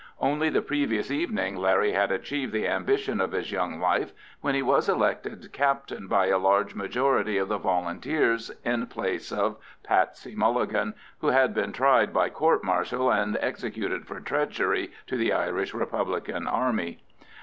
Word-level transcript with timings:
Only 0.19 0.49
the 0.49 0.63
previous 0.63 1.11
evening 1.11 1.57
Larry 1.57 1.91
had 1.91 2.11
achieved 2.11 2.53
the 2.53 2.67
ambition 2.67 3.21
of 3.21 3.33
his 3.33 3.51
young 3.51 3.79
life, 3.79 4.13
when 4.39 4.55
he 4.55 4.63
was 4.63 4.89
elected 4.89 5.53
captain 5.53 6.07
by 6.07 6.25
a 6.25 6.39
large 6.39 6.73
majority 6.73 7.37
of 7.37 7.49
the 7.49 7.59
Volunteers 7.59 8.49
in 8.65 8.87
place 8.87 9.31
of 9.31 9.57
Patsey 9.83 10.33
Mulligan, 10.33 10.95
who 11.19 11.27
had 11.27 11.53
been 11.53 11.71
tried 11.71 12.11
by 12.15 12.31
court 12.31 12.63
martial 12.63 13.11
and 13.11 13.37
executed 13.41 14.07
for 14.07 14.19
treachery 14.19 14.91
to 15.05 15.17
the 15.17 15.33
Irish 15.33 15.71
Republican 15.71 16.47
Army. 16.47 17.03